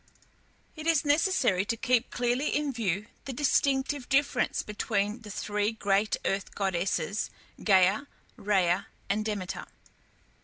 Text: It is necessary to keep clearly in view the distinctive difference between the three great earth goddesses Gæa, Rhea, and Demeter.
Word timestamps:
It 0.75 0.87
is 0.87 1.05
necessary 1.05 1.63
to 1.65 1.77
keep 1.77 2.09
clearly 2.09 2.55
in 2.55 2.73
view 2.73 3.05
the 3.25 3.33
distinctive 3.33 4.09
difference 4.09 4.63
between 4.63 5.21
the 5.21 5.29
three 5.29 5.71
great 5.73 6.17
earth 6.25 6.55
goddesses 6.55 7.29
Gæa, 7.59 8.07
Rhea, 8.35 8.87
and 9.11 9.23
Demeter. 9.23 9.67